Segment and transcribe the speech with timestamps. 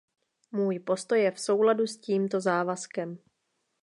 [0.51, 3.17] Můj postoj je v souladu s tímto závazkem.